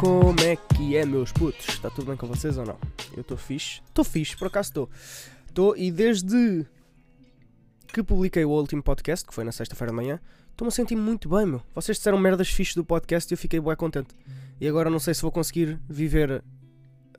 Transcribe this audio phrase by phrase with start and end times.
[0.00, 1.68] Como é que é, meus putos?
[1.68, 2.78] Está tudo bem com vocês ou não?
[3.14, 3.82] Eu estou fixe.
[3.86, 4.90] Estou fixe, por acaso estou.
[5.46, 6.64] Estou e desde
[7.92, 10.18] que publiquei o último podcast, que foi na sexta-feira de manhã,
[10.52, 11.62] estou-me a sentir muito bem, meu.
[11.74, 14.16] Vocês disseram merdas fixe do podcast e eu fiquei bem contente.
[14.58, 16.42] E agora não sei se vou conseguir viver.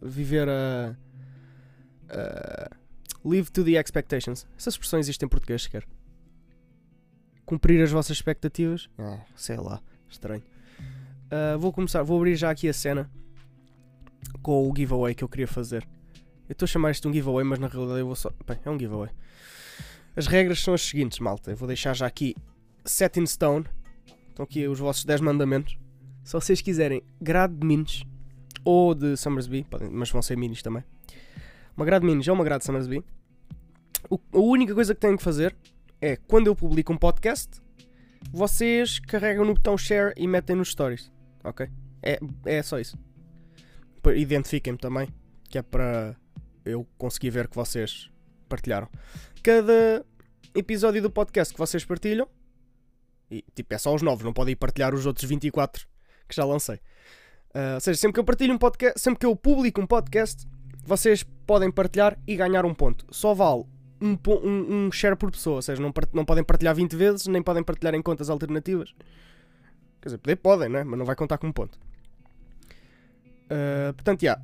[0.02, 0.96] Viver a.
[3.24, 4.48] live to the expectations.
[4.58, 5.88] Essa expressão existe em português sequer.
[7.46, 8.90] Cumprir as vossas expectativas?
[8.98, 9.80] Ah, sei lá,
[10.10, 10.42] estranho.
[11.32, 13.10] Uh, vou começar, vou abrir já aqui a cena
[14.42, 15.88] com o giveaway que eu queria fazer.
[16.50, 18.30] Eu estou a chamar isto de um giveaway, mas na realidade eu vou só.
[18.46, 19.10] Bem, é um giveaway.
[20.14, 21.52] As regras são as seguintes, malta.
[21.52, 22.36] Eu vou deixar já aqui
[22.84, 23.66] set in stone.
[24.28, 25.78] Estão aqui os vossos 10 mandamentos.
[26.24, 28.04] Se vocês quiserem grade de minis
[28.66, 30.84] ou de Summersby, mas vão ser minis também.
[31.78, 33.04] Uma grade de minis ou uma grade de Summersby.
[34.34, 35.56] A única coisa que têm que fazer
[36.02, 37.62] é quando eu publico um podcast,
[38.32, 41.12] vocês carregam no botão share e metem nos stories.
[41.44, 41.68] Ok?
[42.02, 42.98] É, é só isso.
[44.16, 45.08] Identifiquem-me também,
[45.50, 46.16] que é para
[46.66, 48.10] eu conseguir ver que vocês
[48.50, 48.90] partilharam.
[49.44, 50.06] Cada
[50.56, 52.28] episódio do podcast que vocês partilham,
[53.30, 55.88] e tipo, é só os novos, não podem partilhar os outros 24
[56.28, 56.76] que já lancei.
[57.54, 60.48] Uh, ou seja, sempre que eu partilho um podcast, sempre que eu publico um podcast,
[60.84, 63.06] vocês podem partilhar e ganhar um ponto.
[63.12, 63.66] Só vale
[64.02, 67.42] um, um, um share por pessoa, ou seja, não, não podem partilhar 20 vezes, nem
[67.42, 68.94] podem partilhar em contas alternativas.
[70.02, 70.84] Quer dizer, poder podem, né?
[70.84, 71.80] mas não vai contar com um ponto.
[73.46, 74.24] Uh, portanto.
[74.24, 74.42] Yeah,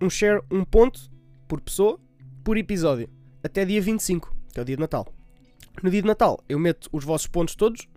[0.00, 1.10] um share, um ponto
[1.46, 1.98] por pessoa,
[2.44, 3.08] por episódio.
[3.42, 5.06] Até dia 25, que é o dia de Natal.
[5.82, 7.88] No dia de Natal, eu meto os vossos pontos todos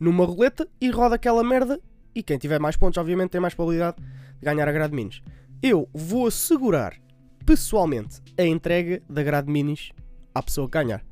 [0.00, 1.80] numa roleta e rodo aquela merda.
[2.14, 5.22] E quem tiver mais pontos, obviamente, tem mais probabilidade de ganhar a grade minis.
[5.62, 6.96] Eu vou assegurar
[7.44, 9.92] pessoalmente a entrega da grade minis
[10.34, 11.04] à pessoa que ganhar.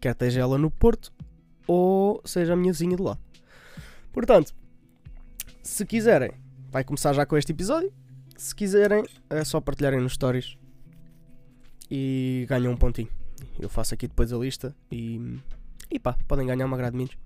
[0.00, 1.12] Quer esteja ela no Porto
[1.66, 3.18] ou seja a minha vizinha de lá.
[4.12, 4.54] Portanto,
[5.70, 6.32] se quiserem,
[6.68, 7.92] vai começar já com este episódio.
[8.36, 10.56] Se quiserem, é só partilharem nos stories
[11.88, 13.08] e ganham um pontinho.
[13.58, 15.38] Eu faço aqui depois a lista e.
[15.88, 17.16] E pá, podem ganhar uma grade de minis.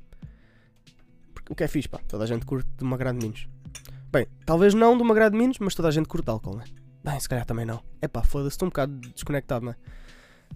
[1.33, 3.49] Porque o que é fixe, pá, toda a gente curte de uma grade de minis.
[4.13, 6.65] Bem, talvez não de uma grade de minis, mas toda a gente curte álcool, né?
[7.03, 7.83] Bem, se calhar também não.
[8.01, 9.75] É pá, foda-se, estou um bocado desconectado, né?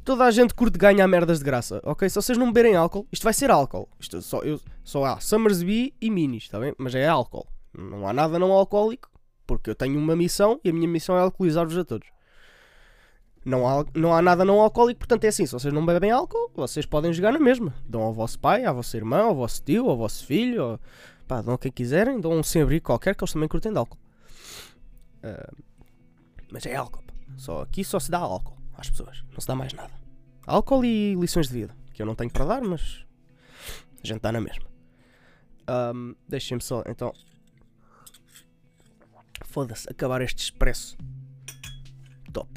[0.05, 2.09] Toda a gente curte ganhar merdas de graça, ok?
[2.09, 3.89] Se vocês não beberem álcool, isto vai ser álcool.
[3.99, 6.75] Isto só, eu, só há Summersby e Minis, está bem?
[6.79, 7.47] Mas é álcool.
[7.79, 9.09] Não há nada não alcoólico,
[9.47, 12.09] porque eu tenho uma missão e a minha missão é alcoolizar-vos a todos.
[13.45, 16.51] Não há, não há nada não alcoólico, portanto é assim: se vocês não bebem álcool,
[16.55, 17.73] vocês podem jogar na mesma.
[17.87, 20.79] Dão ao vosso pai, à vossa irmã, ao vosso tio, ao vosso filho,
[21.27, 23.79] pá, dão a quem quiserem, dão um sem abrigo qualquer que eles também curtem de
[23.79, 23.99] álcool.
[25.23, 25.57] Uh,
[26.51, 27.05] mas é álcool.
[27.37, 29.93] Só, aqui só se dá álcool às pessoas, não se dá mais nada.
[30.47, 33.05] Álcool e lições de vida, que eu não tenho para dar, mas
[34.03, 34.67] a gente está na mesma.
[35.95, 37.13] Um, Deixem-me só então
[39.49, 40.97] Foda-se, acabar este expresso.
[42.33, 42.49] Top.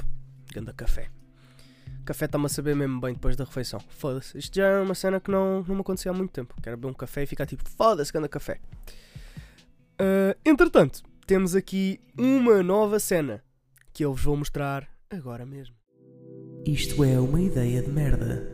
[0.52, 1.08] Ganda café.
[2.04, 3.80] Café está-me a saber mesmo bem depois da refeição.
[3.88, 4.36] Foda-se.
[4.36, 6.54] Isto já é uma cena que não, não me acontecia há muito tempo.
[6.62, 8.60] Quero beber um café e ficar tipo, foda-se, ganda café.
[9.94, 13.42] Uh, entretanto, temos aqui uma nova cena
[13.94, 15.74] que eu vos vou mostrar agora mesmo.
[16.66, 18.46] Isto é uma ideia de merda.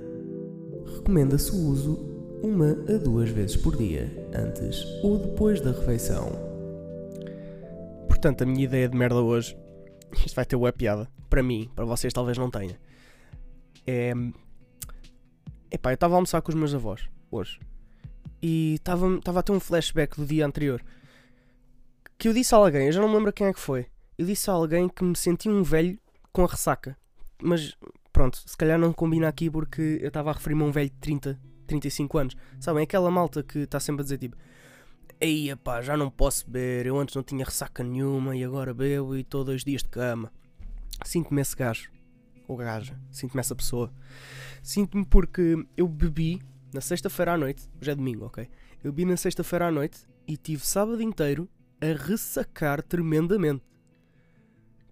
[0.97, 1.94] Recomenda-se o uso
[2.41, 6.47] uma a duas vezes por dia, antes ou depois da refeição.
[8.18, 9.56] Portanto, a minha ideia de merda hoje,
[10.26, 12.76] isto vai ter uma piada, para mim, para vocês talvez não tenha.
[13.86, 14.12] É.
[15.70, 17.60] Epá, eu estava a almoçar com os meus avós hoje
[18.42, 20.82] e estava a ter um flashback do dia anterior
[22.18, 23.86] que eu disse a alguém, eu já não me lembro quem é que foi.
[24.18, 25.96] Eu disse a alguém que me senti um velho
[26.32, 26.98] com a ressaca,
[27.40, 27.76] mas
[28.12, 30.96] pronto, se calhar não combina aqui porque eu estava a referir-me a um velho de
[30.96, 32.36] 30, 35 anos.
[32.58, 34.36] Sabem, aquela malta que está sempre a dizer tipo
[35.20, 36.86] Ei, pá, já não posso beber.
[36.86, 40.32] Eu antes não tinha ressaca nenhuma e agora bebo e estou dois dias de cama.
[41.04, 41.90] Sinto-me esse gajo.
[42.46, 42.96] Ou gaja.
[43.10, 43.92] Sinto-me essa pessoa.
[44.62, 46.40] Sinto-me porque eu bebi
[46.72, 47.68] na sexta-feira à noite.
[47.80, 48.48] Hoje é domingo, ok?
[48.84, 51.48] Eu bebi na sexta-feira à noite e tive sábado inteiro
[51.81, 53.64] a ressacar tremendamente.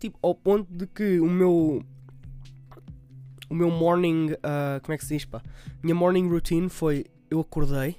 [0.00, 1.84] Tipo, ao ponto de que o meu.
[3.48, 4.32] O meu morning.
[4.32, 5.40] Uh, como é que se diz, pá?
[5.84, 7.04] Minha morning routine foi.
[7.30, 7.96] Eu acordei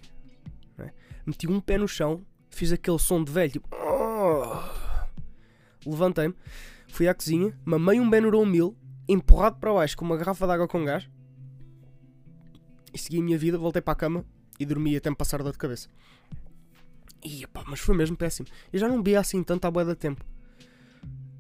[1.28, 3.68] meti um pé no chão, fiz aquele som de velho, tipo.
[3.76, 4.64] Oh!
[5.86, 6.34] Levantei-me,
[6.88, 8.76] fui à cozinha, mamei um Benurão mil,
[9.08, 11.08] empurrado para baixo com uma garrafa de água com gás
[12.98, 14.26] e segui a minha vida, voltei para a cama
[14.60, 15.88] e dormi até me passar dor de cabeça.
[17.24, 18.48] E, epá, mas foi mesmo péssimo.
[18.74, 20.26] Eu já não bebia assim tanto à boia da tempo.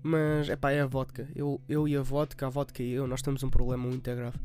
[0.04, 1.28] Mas, é pá, é a vodka.
[1.36, 4.38] Eu, eu e a vodka, a vodka e eu, nós temos um problema muito grave.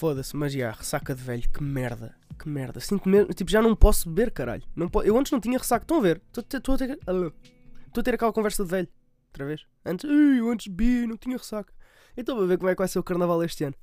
[0.00, 2.80] Foda-se, mas já, ressaca de velho, que merda que merda.
[2.80, 4.62] Sinto mesmo, tipo, já não posso beber, caralho.
[4.74, 5.84] Não po eu antes não tinha ressaca.
[5.84, 6.22] Estão a ver?
[6.34, 6.98] Estou a ter.
[7.06, 8.88] A ter aquela conversa de velho,
[9.28, 9.66] outra vez.
[9.84, 11.72] Antes, eu antes bi, não tinha ressaca.
[12.16, 13.74] Então vou ver como é que vai ser o carnaval este ano.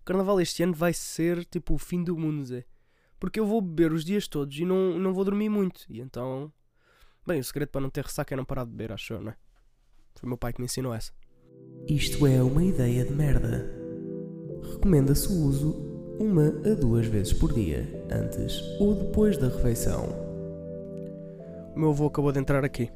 [0.00, 2.64] O carnaval este ano vai ser tipo o fim do mundo, Zé.
[3.18, 5.84] Porque eu vou beber os dias todos e não, não vou dormir muito.
[5.88, 6.52] E então.
[7.26, 9.32] Bem, o segredo para não ter ressaca é não parar de beber, acho eu, não
[9.32, 9.36] é?
[10.14, 11.12] Foi o meu pai que me ensinou essa.
[11.88, 13.77] Isto é uma ideia de merda.
[14.72, 15.70] Recomenda-se o uso
[16.18, 20.06] uma a duas vezes por dia, antes ou depois da refeição.
[21.74, 22.90] O meu avô acabou de entrar aqui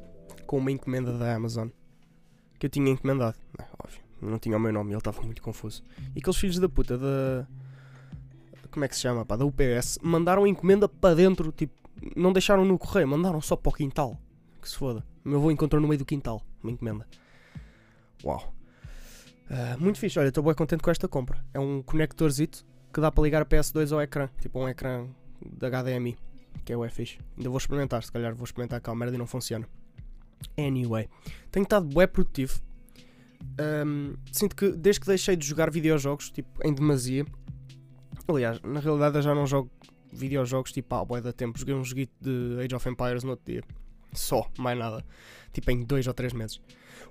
[0.45, 1.69] com uma encomenda da Amazon
[2.59, 3.37] que eu tinha encomendado.
[3.57, 5.83] Não, óbvio, não tinha o meu nome, ele estava muito confuso.
[6.15, 7.47] E aqueles filhos da puta da.
[8.71, 9.25] Como é que se chama?
[9.25, 11.73] Pá, da UPS mandaram a encomenda para dentro, tipo,
[12.15, 14.17] não deixaram no correio, mandaram só para o quintal.
[14.61, 15.03] Que se foda.
[15.23, 17.07] O meu avô encontrou no meio do quintal uma encomenda.
[18.23, 18.53] Uau.
[19.49, 21.43] Uh, muito fixe, olha, estou bem contente com esta compra.
[21.53, 25.07] É um conectorzito que dá para ligar a PS2 ao ecrã, tipo um ecrã
[25.41, 26.17] da HDMI,
[26.63, 27.17] que é o fixe.
[27.37, 29.67] Ainda vou experimentar, se calhar vou experimentar aquela merda e não funciona.
[30.57, 31.09] Anyway,
[31.51, 32.61] tenho estado bem produtivo.
[33.85, 37.25] Um, sinto que desde que deixei de jogar videojogos, tipo, em demasia.
[38.27, 39.69] Aliás, na realidade eu já não jogo
[40.11, 41.57] videojogos tipo, ah, boé da tempo.
[41.59, 43.63] Joguei um joguito de Age of Empires no outro dia.
[44.19, 45.05] Só, mais nada.
[45.51, 46.59] Tipo, em dois ou três meses.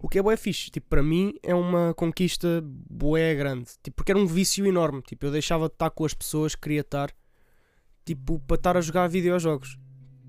[0.00, 3.70] O que é bué fixe, tipo, para mim é uma conquista bué grande.
[3.82, 5.00] Tipo, porque era um vício enorme.
[5.02, 7.10] Tipo, eu deixava de estar com as pessoas que queria estar,
[8.04, 9.78] tipo, para estar a jogar videojogos.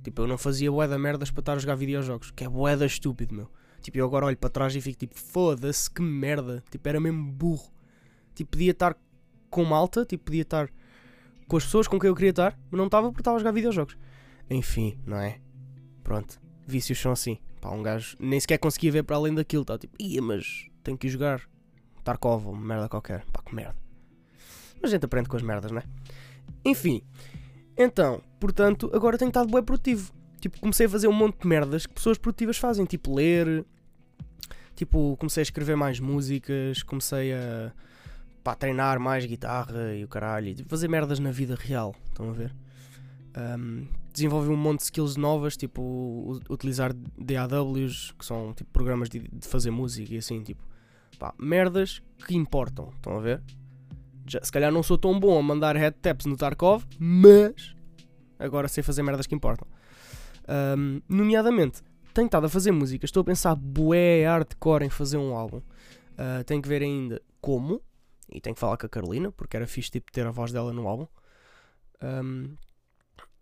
[0.03, 2.31] Tipo, eu não fazia bué da merdas para estar a jogar videojogos.
[2.31, 3.49] Que é bué da estúpido, meu.
[3.81, 6.63] Tipo, eu agora olho para trás e fico tipo, foda-se, que merda.
[6.69, 7.71] Tipo, era mesmo burro.
[8.35, 8.95] Tipo, podia estar
[9.49, 10.69] com malta, tipo, podia estar
[11.47, 13.51] com as pessoas com quem eu queria estar, mas não estava porque estava a jogar
[13.51, 13.97] videojogos.
[14.49, 15.39] Enfim, não é?
[16.03, 17.37] Pronto, vícios são assim.
[17.61, 19.65] Pá, um gajo nem sequer conseguia ver para além daquilo.
[19.65, 21.41] Tá tipo, ia, mas tenho que jogar
[22.03, 23.25] Tarkov ou merda qualquer.
[23.31, 23.75] Pá, que merda.
[24.81, 25.83] Mas a gente aprende com as merdas, né?
[26.65, 27.01] Enfim,
[27.77, 30.13] então, portanto, agora tenho estado bem produtivo.
[30.39, 33.65] Tipo, comecei a fazer um monte de merdas que pessoas produtivas fazem, tipo ler,
[34.75, 37.71] tipo, comecei a escrever mais músicas, comecei a
[38.43, 42.29] pá, treinar mais guitarra e o caralho, e tipo, fazer merdas na vida real, estão
[42.29, 42.53] a ver?
[43.37, 49.19] Um, desenvolvi um monte de skills novas, tipo utilizar DAWs, que são tipo programas de,
[49.19, 50.63] de fazer música e assim, tipo,
[51.17, 53.41] pá, merdas que importam, estão a ver?
[54.25, 57.75] Já, se calhar não sou tão bom a mandar head taps no Tarkov, mas
[58.39, 59.67] agora sei fazer merdas que importam.
[60.77, 61.81] Um, nomeadamente,
[62.13, 65.57] tenho estado a fazer música, estou a pensar bué hardcore em fazer um álbum.
[65.57, 67.81] Uh, tenho que ver ainda como,
[68.29, 70.71] e tenho que falar com a Carolina, porque era fixe tipo, ter a voz dela
[70.71, 71.07] no álbum.
[72.01, 72.55] Um,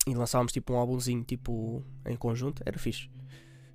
[0.08, 3.10] e lançámos tipo um álbumzinho tipo em conjunto, era fixe.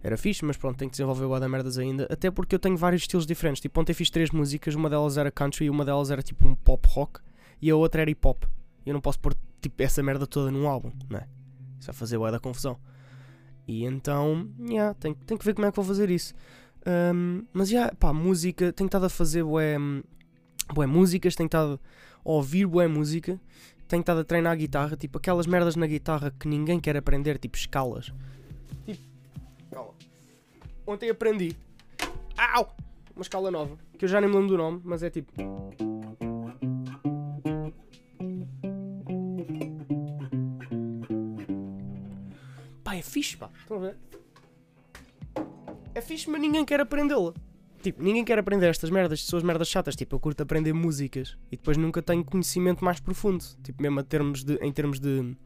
[0.02, 2.06] Era fixe, mas pronto, tenho que desenvolver o da merdas ainda.
[2.10, 3.60] Até porque eu tenho vários estilos diferentes.
[3.60, 6.54] Tipo, ontem fiz três músicas, uma delas era country e uma delas era tipo um
[6.54, 7.20] pop rock
[7.60, 8.44] e a outra era hip hop.
[8.84, 11.26] Eu não posso pôr tipo essa merda toda num álbum, não é?
[11.78, 12.78] Isso vai fazer o da confusão.
[13.66, 16.34] E então, yeah, tenho, tenho que ver como é que vou fazer isso.
[16.86, 19.76] Um, mas já, yeah, pá, música, tenho estado a fazer bué,
[20.72, 21.80] bué músicas, tenho estado
[22.24, 23.40] a ouvir bué música,
[23.86, 27.38] tenho estado a treinar a guitarra, tipo aquelas merdas na guitarra que ninguém quer aprender,
[27.38, 28.12] tipo escalas.
[28.84, 29.02] Tipo,
[29.70, 29.94] calma.
[30.86, 31.56] Ontem aprendi.
[32.36, 32.74] Au!
[33.14, 35.32] Uma escala nova, que eu já nem me lembro do nome, mas é tipo.
[42.84, 43.50] Pá, é fixe, pá.
[43.58, 43.96] Estão a ver?
[45.94, 47.32] É fixe, mas ninguém quer aprendê-la.
[47.86, 49.94] Tipo, ninguém quer aprender estas merdas, são as merdas chatas.
[49.94, 53.44] Tipo, eu curto aprender músicas e depois nunca tenho conhecimento mais profundo.
[53.62, 55.36] Tipo, mesmo a termos de, em termos de,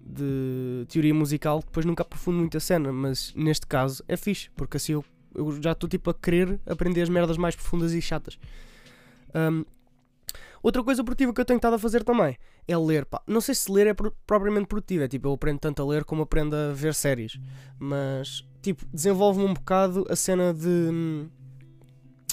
[0.00, 2.90] de teoria musical, depois nunca aprofundo muito a cena.
[2.90, 7.02] Mas neste caso é fixe, porque assim eu, eu já estou tipo a querer aprender
[7.02, 8.38] as merdas mais profundas e chatas.
[9.34, 9.62] Um,
[10.62, 12.36] outra coisa produtiva que eu tenho estado a fazer também
[12.66, 13.06] é ler.
[13.06, 13.22] Pá.
[13.26, 13.94] Não sei se ler é
[14.26, 17.38] propriamente produtivo, é tipo, eu aprendo tanto a ler como aprendo a ver séries.
[17.78, 21.26] Mas tipo, desenvolve-me um bocado a cena de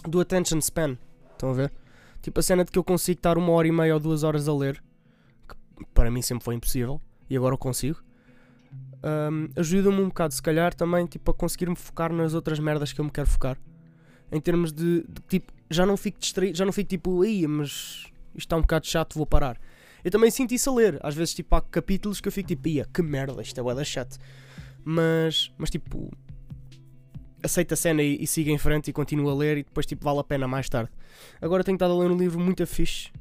[0.08, 0.98] do attention span.
[1.32, 1.74] Estão a ver?
[2.22, 4.48] Tipo, a cena de que eu consigo estar uma hora e meia ou duas horas
[4.48, 4.82] a ler,
[5.48, 8.01] que para mim sempre foi impossível, e agora eu consigo.
[9.03, 13.01] Um, Ajuda-me um bocado, se calhar, também tipo, a conseguir-me focar nas outras merdas que
[13.01, 13.58] eu me quero focar.
[14.32, 18.06] Em termos de, de tipo, já não fico distraído, já não fico tipo, ia, mas
[18.35, 19.59] isto está um bocado chato, vou parar.
[20.03, 20.99] Eu também sinto isso a ler.
[21.01, 23.83] Às vezes, tipo, há capítulos que eu fico tipo, ia, que merda, isto é da
[23.83, 24.17] chato.
[24.83, 26.11] Mas, mas tipo,
[27.41, 30.19] aceita a cena e, e em frente e continua a ler e depois tipo vale
[30.19, 30.91] a pena mais tarde.
[31.41, 33.11] Agora tenho estado a ler um livro muito fixe,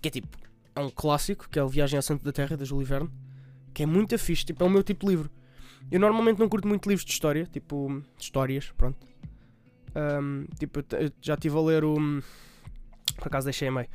[0.00, 0.28] que é tipo,
[0.74, 3.10] é um clássico, que é o Viagem ao Centro da Terra, da Júlio Verne,
[3.74, 5.30] que é muito fixe, tipo, é o meu tipo de livro.
[5.90, 9.06] Eu normalmente não curto muito livros de história, tipo, histórias, pronto.
[9.94, 10.84] Um, tipo,
[11.20, 11.96] já estive a ler o.
[13.16, 13.88] Por acaso deixei meio.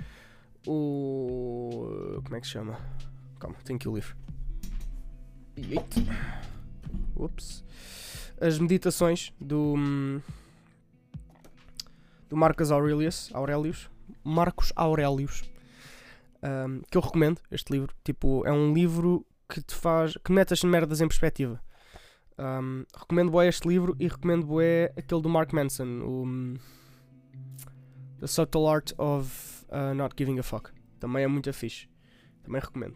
[0.67, 2.21] O.
[2.23, 2.77] Como é que se chama?
[3.39, 4.15] Calma, tenho que o livro.
[5.57, 6.01] Eita.
[7.15, 7.63] Ups.
[8.39, 9.75] as meditações do.
[12.29, 13.29] do Marcus Aurelius.
[13.33, 13.89] Aurelius.
[14.23, 15.43] Marcos Aurelius.
[16.43, 17.93] hum, que eu recomendo este livro.
[18.03, 20.15] Tipo, é um livro que te faz.
[20.23, 21.59] que mete as merdas em perspectiva.
[22.37, 26.57] Hum, recomendo bem este livro e recomendo bem aquele do Mark Manson, o
[28.19, 30.71] The Subtle Art of uh, Not Giving a Fuck.
[30.99, 31.87] Também é muito fixe.
[32.43, 32.95] Também recomendo.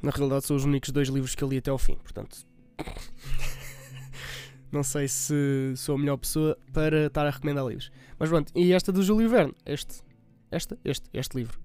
[0.00, 2.46] Na realidade, são os únicos dois livros que eu li até ao fim, portanto.
[4.70, 7.90] não sei se sou a melhor pessoa para estar a recomendar livros.
[8.18, 10.02] Mas pronto, e esta do Júlio Verne, este,
[10.50, 11.58] esta, este, este livro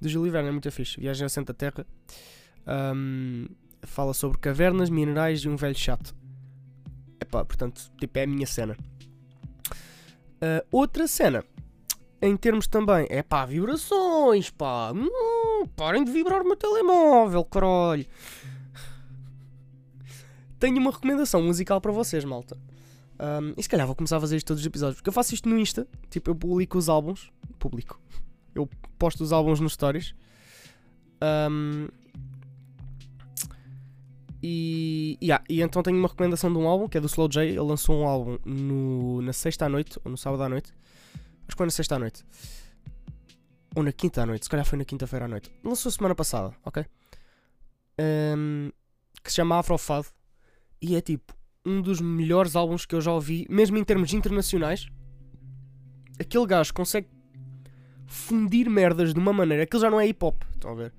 [0.00, 1.00] do Júlio Verne é muito fixe.
[1.00, 1.86] Viagem ao Centro da Terra.
[2.94, 3.46] Hum,
[3.82, 6.14] fala sobre cavernas, minerais e um velho chato.
[7.20, 8.76] Epá, portanto, tipo, é a minha cena.
[10.40, 11.44] Ah, outra cena,
[12.22, 14.92] em termos também, é pá, vibrações, pá.
[14.92, 18.06] Hum, parem de vibrar o meu telemóvel, caralho.
[20.58, 22.58] Tenho uma recomendação musical para vocês, malta.
[23.18, 25.34] Um, e se calhar vou começar a fazer isto todos os episódios, porque eu faço
[25.34, 25.86] isto no Insta.
[26.10, 27.30] Tipo, eu publico os álbuns.
[27.58, 27.98] Publico.
[28.54, 30.14] Eu posto os álbuns nos stories.
[31.22, 31.88] Um,
[34.42, 37.46] e, yeah, e então tenho uma recomendação de um álbum que é do Slow J.
[37.46, 40.72] Ele lançou um álbum no, na sexta à noite, ou no sábado à noite.
[41.50, 42.24] Acho que foi na sexta à noite.
[43.74, 45.50] Ou na quinta à noite, se calhar foi na quinta-feira à noite.
[45.64, 46.86] Lançou semana passada, ok?
[47.98, 48.70] Um,
[49.20, 50.06] que se chama Afrofado.
[50.80, 51.34] E é tipo
[51.66, 54.86] um dos melhores álbuns que eu já ouvi, mesmo em termos internacionais.
[56.20, 57.08] Aquele gajo consegue
[58.06, 59.64] fundir merdas de uma maneira.
[59.64, 60.94] Aquilo já não é hip hop, estão a ver?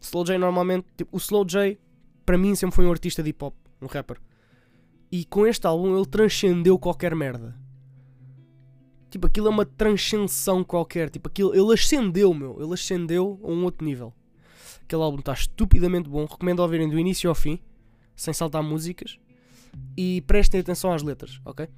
[0.00, 1.76] Slow J normalmente, tipo, o Slow J
[2.24, 4.18] para mim sempre foi um artista de hip hop, um rapper.
[5.10, 7.58] E com este álbum ele transcendeu qualquer merda.
[9.10, 11.10] Tipo, aquilo é uma transcensão qualquer.
[11.10, 12.62] Tipo, aquilo, ele ascendeu, meu.
[12.62, 14.14] Ele ascendeu a um outro nível.
[14.82, 16.24] Aquele álbum está estupidamente bom.
[16.24, 17.58] Recomendo ouvirem do início ao fim,
[18.14, 19.18] sem saltar músicas.
[19.96, 21.68] E prestem atenção às letras, ok?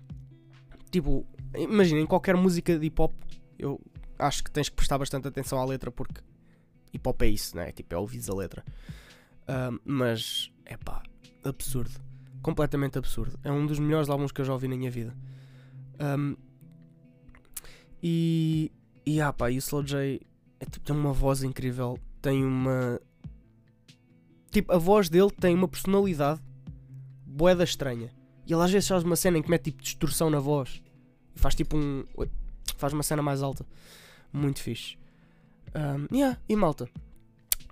[0.91, 3.13] Tipo, imaginem, qualquer música de hip hop,
[3.59, 3.81] eu
[4.19, 6.21] acho que tens que prestar bastante atenção à letra porque
[6.93, 7.73] hip hop é isso, não é?
[7.73, 8.65] Tipo, é ouvir a letra.
[9.49, 11.03] Um, mas, é pá,
[11.45, 11.99] absurdo.
[12.43, 13.39] Completamente absurdo.
[13.43, 15.15] É um dos melhores álbuns que eu já ouvi na minha vida.
[16.01, 16.37] Um,
[18.03, 18.73] e,
[19.07, 20.21] e, ah pá, e o Slow J
[20.63, 21.99] é, tipo, tem uma voz incrível.
[22.21, 23.01] Tem uma.
[24.51, 26.41] Tipo, a voz dele tem uma personalidade
[27.27, 28.11] boeda estranha.
[28.47, 30.83] E ele às vezes faz uma cena em que mete tipo distorção na voz.
[31.35, 32.05] E faz tipo um.
[32.77, 33.67] Faz uma cena mais alta.
[34.33, 34.97] Muito fixe.
[35.75, 36.89] Um, yeah, e malta,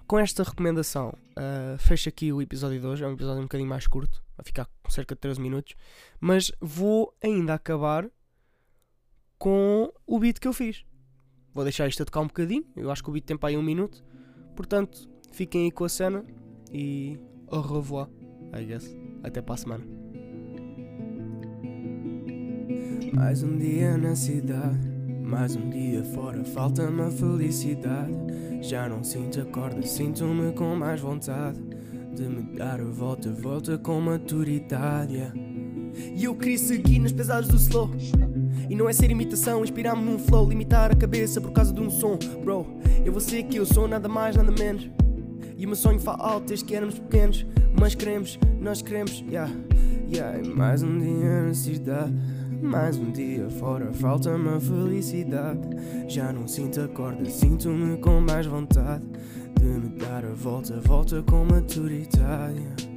[0.07, 3.05] com esta recomendação, uh, fecho aqui o episódio de hoje.
[3.05, 5.75] É um episódio um bocadinho mais curto, vai ficar com cerca de 13 minutos.
[6.19, 8.09] Mas vou ainda acabar
[9.40, 10.85] com o beat que eu fiz.
[11.52, 12.64] Vou deixar isto a tocar um bocadinho.
[12.76, 14.04] Eu acho que o beat tem para aí um minuto.
[14.54, 16.25] Portanto, fiquem aí com a cena
[16.70, 17.18] e
[17.49, 18.06] au revoir,
[18.54, 18.94] I guess.
[19.23, 19.85] Até para a semana.
[23.14, 24.88] Mais um dia na cidade,
[25.25, 28.12] mais um dia fora, falta-me a felicidade.
[28.61, 31.61] Já não sinto a corda, sinto-me com mais vontade
[32.14, 35.14] de me dar a volta, volta com maturidade.
[35.14, 35.35] yeah.
[36.14, 37.90] E eu queria seguir nas pesadas do slow.
[38.71, 41.91] E não é ser imitação, inspirar-me num flow, limitar a cabeça por causa de um
[41.91, 42.17] som.
[42.45, 42.65] Bro,
[43.05, 44.89] eu vou ser que eu sou nada mais, nada menos.
[45.59, 47.45] E o meu sonho faz alto desde que éramos pequenos.
[47.77, 49.53] Mas queremos, nós queremos, yeah,
[50.09, 50.41] yeah.
[50.41, 52.15] E mais um dia na cidade,
[52.62, 55.69] mais um dia fora, falta-me a felicidade.
[56.07, 59.05] Já não sinto a corda, sinto-me com mais vontade
[59.59, 62.89] de me dar a volta, volta com maturidade.